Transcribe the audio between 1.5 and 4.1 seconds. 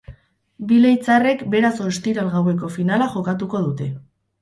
beraz ostiral gaueko finala jokatuko dute.